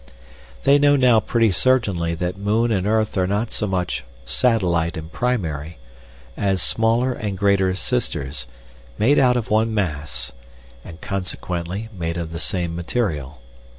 They 0.63 0.79
know 0.79 0.95
now 0.95 1.19
pretty 1.19 1.51
certainly 1.51 2.15
that 2.15 2.35
moon 2.35 2.71
and 2.71 2.87
earth 2.87 3.15
are 3.19 3.27
not 3.27 3.51
so 3.51 3.67
much 3.67 4.03
satellite 4.25 4.97
and 4.97 5.11
primary 5.11 5.77
as 6.35 6.59
smaller 6.63 7.13
and 7.13 7.37
greater 7.37 7.75
sisters, 7.75 8.47
made 8.97 9.19
out 9.19 9.37
of 9.37 9.51
one 9.51 9.75
mass, 9.75 10.31
and 10.83 10.99
consequently 11.01 11.89
made 11.95 12.17
of 12.17 12.31
the 12.31 12.39
same 12.39 12.75
material. 12.75 13.41